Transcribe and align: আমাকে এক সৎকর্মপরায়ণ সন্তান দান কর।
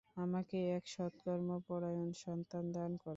আমাকে 0.17 0.57
এক 0.75 0.83
সৎকর্মপরায়ণ 0.87 2.09
সন্তান 2.23 2.65
দান 2.71 2.91
কর। 2.97 3.09